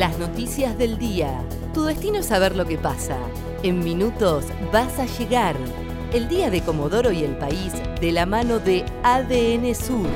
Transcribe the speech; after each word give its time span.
Las 0.00 0.18
noticias 0.18 0.78
del 0.78 0.96
día. 0.96 1.44
Tu 1.74 1.84
destino 1.84 2.20
es 2.20 2.26
saber 2.28 2.56
lo 2.56 2.64
que 2.64 2.78
pasa. 2.78 3.18
En 3.62 3.84
minutos 3.84 4.46
vas 4.72 4.98
a 4.98 5.04
llegar. 5.04 5.54
El 6.14 6.26
día 6.26 6.48
de 6.48 6.62
Comodoro 6.62 7.12
y 7.12 7.22
el 7.22 7.36
país 7.36 7.74
de 8.00 8.10
la 8.10 8.24
mano 8.24 8.60
de 8.60 8.82
ADN 9.02 9.74
Sur. 9.74 10.06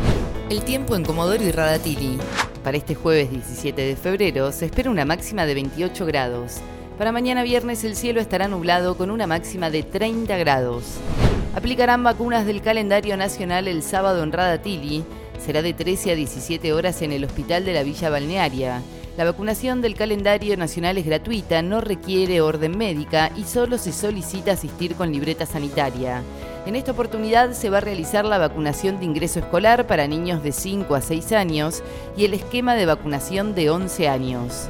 El 0.48 0.64
tiempo 0.64 0.96
en 0.96 1.04
Comodoro 1.04 1.44
y 1.44 1.50
Radatili. 1.50 2.16
Para 2.62 2.78
este 2.78 2.94
jueves 2.94 3.30
17 3.30 3.82
de 3.82 3.95
febrero 3.95 4.52
se 4.52 4.64
espera 4.64 4.89
una 4.91 5.05
máxima 5.05 5.45
de 5.45 5.52
28 5.52 6.07
grados. 6.07 6.62
Para 6.96 7.12
mañana 7.12 7.43
viernes 7.43 7.85
el 7.85 7.95
cielo 7.95 8.23
estará 8.23 8.48
nublado 8.48 8.96
con 8.96 9.11
una 9.11 9.27
máxima 9.27 9.69
de 9.69 9.82
30 9.82 10.35
grados. 10.39 10.95
Aplicarán 11.55 12.03
vacunas 12.03 12.46
del 12.46 12.62
calendario 12.62 13.19
nacional 13.19 13.69
el 13.69 13.82
sábado 13.82 14.23
en 14.23 14.32
Radatili. 14.32 15.05
Será 15.39 15.61
de 15.61 15.75
13 15.75 16.12
a 16.12 16.14
17 16.14 16.73
horas 16.73 17.03
en 17.03 17.12
el 17.12 17.23
Hospital 17.23 17.66
de 17.66 17.75
la 17.75 17.82
Villa 17.82 18.09
Balnearia. 18.09 18.80
La 19.16 19.24
vacunación 19.24 19.80
del 19.80 19.95
calendario 19.95 20.56
nacional 20.56 20.98
es 20.98 21.06
gratuita, 21.06 21.62
no 21.62 21.80
requiere 21.80 22.41
orden 22.41 22.77
médica 22.77 23.30
y 23.36 23.45
solo 23.45 23.78
se 23.78 23.92
solicita 23.92 24.52
asistir 24.52 24.96
con 24.96 25.12
libreta 25.12 25.46
sanitaria. 25.46 26.20
En 26.66 26.74
esta 26.74 26.91
oportunidad 26.91 27.52
se 27.52 27.70
va 27.70 27.78
a 27.78 27.80
realizar 27.80 28.24
la 28.24 28.38
vacunación 28.38 28.98
de 28.98 29.05
ingreso 29.05 29.38
escolar 29.38 29.86
para 29.86 30.08
niños 30.08 30.42
de 30.42 30.50
5 30.50 30.96
a 30.96 31.00
6 31.00 31.30
años 31.30 31.84
y 32.16 32.24
el 32.24 32.34
esquema 32.34 32.74
de 32.74 32.86
vacunación 32.86 33.55
de 33.55 33.70
11 33.70 34.08
años. 34.08 34.69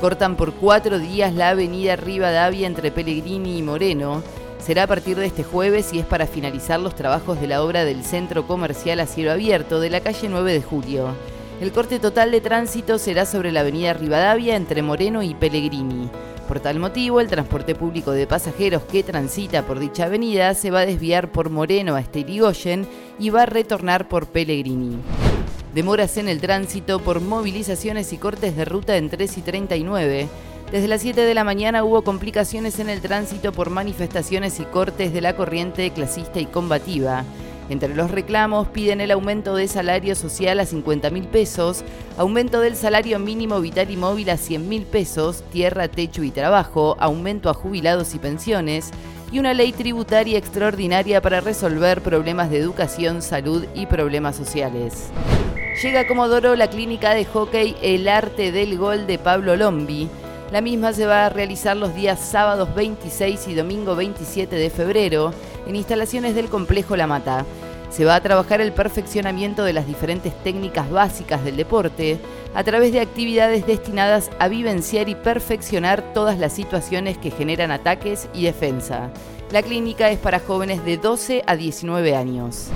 Cortan 0.00 0.34
por 0.34 0.52
cuatro 0.54 0.98
días 0.98 1.32
la 1.32 1.50
avenida 1.50 1.94
Rivadavia 1.94 2.66
entre 2.66 2.90
Pellegrini 2.90 3.56
y 3.56 3.62
Moreno. 3.62 4.24
Será 4.58 4.84
a 4.84 4.86
partir 4.88 5.16
de 5.16 5.26
este 5.26 5.44
jueves 5.44 5.92
y 5.92 6.00
es 6.00 6.06
para 6.06 6.26
finalizar 6.26 6.80
los 6.80 6.96
trabajos 6.96 7.40
de 7.40 7.46
la 7.46 7.62
obra 7.62 7.84
del 7.84 8.02
centro 8.02 8.48
comercial 8.48 8.98
a 8.98 9.06
cielo 9.06 9.30
abierto 9.30 9.78
de 9.78 9.90
la 9.90 10.00
calle 10.00 10.28
9 10.28 10.54
de 10.54 10.62
julio. 10.62 11.14
El 11.60 11.72
corte 11.72 11.98
total 11.98 12.30
de 12.30 12.40
tránsito 12.40 12.98
será 12.98 13.26
sobre 13.26 13.52
la 13.52 13.60
avenida 13.60 13.92
Rivadavia 13.92 14.56
entre 14.56 14.80
Moreno 14.80 15.22
y 15.22 15.34
Pellegrini. 15.34 16.08
Por 16.48 16.58
tal 16.60 16.78
motivo, 16.78 17.20
el 17.20 17.28
transporte 17.28 17.74
público 17.74 18.12
de 18.12 18.26
pasajeros 18.26 18.82
que 18.84 19.02
transita 19.02 19.66
por 19.66 19.78
dicha 19.78 20.06
avenida 20.06 20.54
se 20.54 20.70
va 20.70 20.80
a 20.80 20.86
desviar 20.86 21.30
por 21.30 21.50
Moreno 21.50 21.96
a 21.96 22.00
Esteligoyen 22.00 22.88
y 23.18 23.28
va 23.28 23.42
a 23.42 23.46
retornar 23.46 24.08
por 24.08 24.26
Pellegrini. 24.26 24.96
Demoras 25.74 26.16
en 26.16 26.30
el 26.30 26.40
tránsito 26.40 26.98
por 26.98 27.20
movilizaciones 27.20 28.10
y 28.14 28.16
cortes 28.16 28.56
de 28.56 28.64
ruta 28.64 28.96
en 28.96 29.10
3 29.10 29.36
y 29.36 29.42
39. 29.42 30.28
Desde 30.72 30.88
las 30.88 31.02
7 31.02 31.20
de 31.20 31.34
la 31.34 31.44
mañana 31.44 31.84
hubo 31.84 32.02
complicaciones 32.02 32.78
en 32.78 32.88
el 32.88 33.02
tránsito 33.02 33.52
por 33.52 33.68
manifestaciones 33.68 34.60
y 34.60 34.64
cortes 34.64 35.12
de 35.12 35.20
la 35.20 35.36
corriente 35.36 35.90
clasista 35.90 36.40
y 36.40 36.46
combativa. 36.46 37.24
Entre 37.70 37.94
los 37.94 38.10
reclamos 38.10 38.66
piden 38.66 39.00
el 39.00 39.12
aumento 39.12 39.54
de 39.54 39.68
salario 39.68 40.16
social 40.16 40.58
a 40.58 40.66
50 40.66 41.08
mil 41.10 41.28
pesos, 41.28 41.84
aumento 42.18 42.58
del 42.58 42.74
salario 42.74 43.20
mínimo 43.20 43.60
vital 43.60 43.92
y 43.92 43.96
móvil 43.96 44.28
a 44.30 44.36
100 44.36 44.68
mil 44.68 44.82
pesos, 44.82 45.44
tierra, 45.52 45.86
techo 45.86 46.24
y 46.24 46.32
trabajo, 46.32 46.96
aumento 46.98 47.48
a 47.48 47.54
jubilados 47.54 48.12
y 48.16 48.18
pensiones, 48.18 48.90
y 49.30 49.38
una 49.38 49.54
ley 49.54 49.70
tributaria 49.70 50.36
extraordinaria 50.36 51.22
para 51.22 51.40
resolver 51.40 52.02
problemas 52.02 52.50
de 52.50 52.58
educación, 52.58 53.22
salud 53.22 53.64
y 53.72 53.86
problemas 53.86 54.34
sociales. 54.34 55.10
Llega 55.80 56.00
a 56.00 56.06
Comodoro 56.08 56.56
la 56.56 56.68
clínica 56.68 57.14
de 57.14 57.24
hockey 57.24 57.76
El 57.82 58.08
Arte 58.08 58.50
del 58.50 58.76
Gol 58.78 59.06
de 59.06 59.18
Pablo 59.18 59.54
Lombi. 59.54 60.08
La 60.50 60.60
misma 60.60 60.92
se 60.92 61.06
va 61.06 61.26
a 61.26 61.28
realizar 61.28 61.76
los 61.76 61.94
días 61.94 62.18
sábados 62.18 62.74
26 62.74 63.46
y 63.46 63.54
domingo 63.54 63.94
27 63.94 64.56
de 64.56 64.70
febrero 64.70 65.32
en 65.70 65.76
instalaciones 65.76 66.34
del 66.34 66.48
complejo 66.48 66.96
La 66.96 67.06
Mata. 67.06 67.46
Se 67.90 68.04
va 68.04 68.16
a 68.16 68.20
trabajar 68.20 68.60
el 68.60 68.72
perfeccionamiento 68.72 69.62
de 69.62 69.72
las 69.72 69.86
diferentes 69.86 70.34
técnicas 70.42 70.90
básicas 70.90 71.44
del 71.44 71.56
deporte 71.56 72.18
a 72.54 72.64
través 72.64 72.92
de 72.92 73.00
actividades 73.00 73.68
destinadas 73.68 74.30
a 74.40 74.48
vivenciar 74.48 75.08
y 75.08 75.14
perfeccionar 75.14 76.12
todas 76.12 76.38
las 76.40 76.52
situaciones 76.52 77.18
que 77.18 77.30
generan 77.30 77.70
ataques 77.70 78.28
y 78.34 78.44
defensa. 78.44 79.10
La 79.52 79.62
clínica 79.62 80.10
es 80.10 80.18
para 80.18 80.40
jóvenes 80.40 80.84
de 80.84 80.96
12 80.96 81.44
a 81.46 81.54
19 81.54 82.16
años. 82.16 82.66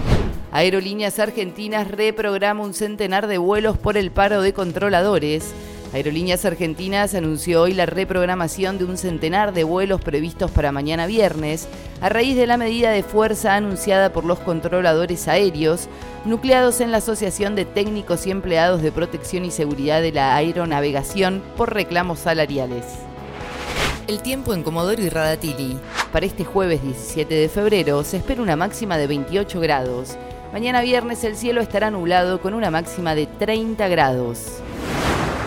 Aerolíneas 0.53 1.19
Argentinas 1.19 1.91
reprograma 1.91 2.63
un 2.63 2.75
centenar 2.75 3.27
de 3.27 3.39
vuelos 3.39 3.77
por 3.77 3.97
el 3.97 4.13
paro 4.13 4.41
de 4.41 4.53
controladores. 4.53 5.53
Aerolíneas 5.95 6.45
Argentinas 6.45 7.15
anunció 7.15 7.63
hoy 7.63 7.73
la 7.73 7.87
reprogramación 7.87 8.79
de 8.79 8.85
un 8.85 8.99
centenar 8.99 9.53
de 9.55 9.63
vuelos 9.63 10.01
previstos 10.01 10.51
para 10.51 10.73
mañana 10.73 11.07
viernes, 11.07 11.69
a 12.01 12.09
raíz 12.09 12.35
de 12.37 12.49
la 12.49 12.57
medida 12.57 12.91
de 12.91 13.05
fuerza 13.05 13.55
anunciada 13.55 14.13
por 14.13 14.25
los 14.25 14.41
controladores 14.41 15.29
aéreos, 15.29 15.87
nucleados 16.25 16.81
en 16.81 16.91
la 16.91 16.99
Asociación 16.99 17.55
de 17.55 17.65
Técnicos 17.65 18.27
y 18.27 18.33
Empleados 18.33 18.83
de 18.83 18.91
Protección 18.91 19.45
y 19.45 19.53
Seguridad 19.53 20.03
de 20.03 20.11
la 20.11 20.35
Aeronavegación 20.35 21.45
por 21.57 21.73
reclamos 21.73 22.19
salariales. 22.19 22.85
El 24.09 24.21
tiempo 24.21 24.53
en 24.53 24.65
Comodoro 24.65 25.01
y 25.01 25.11
Radatili. 25.11 25.79
Para 26.11 26.27
este 26.27 26.45
jueves 26.45 26.83
17 26.83 27.33
de 27.33 27.49
febrero 27.49 28.03
se 28.03 28.17
espera 28.17 28.43
una 28.43 28.57
máxima 28.57 28.99
de 28.99 29.07
28 29.07 29.61
grados. 29.61 30.17
Mañana 30.53 30.81
viernes 30.81 31.23
el 31.23 31.37
cielo 31.37 31.61
estará 31.61 31.93
nublado 31.93 32.41
con 32.41 32.53
una 32.53 32.73
máxima 32.73 33.15
de 33.15 33.27
30 33.27 33.87
grados. 33.87 34.64